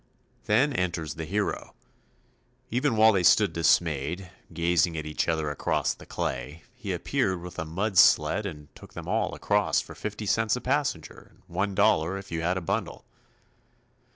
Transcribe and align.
Then 0.45 0.73
enters 0.73 1.13
the 1.13 1.25
hero. 1.25 1.75
Even 2.71 2.97
while 2.97 3.11
they 3.11 3.21
stood 3.21 3.53
dismayed, 3.53 4.31
gazing 4.51 4.97
at 4.97 5.05
each 5.05 5.27
other 5.27 5.51
across 5.51 5.93
the 5.93 6.07
clay, 6.07 6.63
he 6.73 6.91
appeared 6.91 7.39
with 7.39 7.59
a 7.59 7.65
mud 7.65 7.99
sled 7.99 8.47
and 8.47 8.73
took 8.75 8.95
them 8.95 9.07
all 9.07 9.35
across 9.35 9.79
for 9.79 9.93
50 9.93 10.25
cents 10.25 10.55
a 10.55 10.61
passenger 10.61 11.29
and 11.47 11.55
$1 11.77 12.17
if 12.17 12.31
you 12.31 12.41
had 12.41 12.57
a 12.57 12.61
bundle. 12.61 13.05